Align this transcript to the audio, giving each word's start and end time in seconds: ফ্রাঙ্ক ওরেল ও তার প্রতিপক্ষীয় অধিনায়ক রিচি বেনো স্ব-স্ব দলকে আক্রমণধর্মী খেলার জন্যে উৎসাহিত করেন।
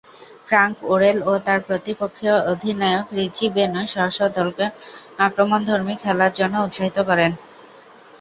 ফ্রাঙ্ক 0.47 0.75
ওরেল 0.85 1.17
ও 1.25 1.43
তার 1.45 1.59
প্রতিপক্ষীয় 1.67 2.35
অধিনায়ক 2.51 3.07
রিচি 3.17 3.45
বেনো 3.55 3.81
স্ব-স্ব 3.87 4.21
দলকে 4.37 4.65
আক্রমণধর্মী 5.19 5.93
খেলার 6.03 6.31
জন্যে 6.39 6.59
উৎসাহিত 6.61 6.97
করেন। 7.09 7.31